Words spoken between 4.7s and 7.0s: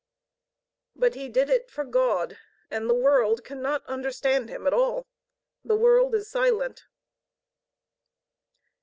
all: the world is silent.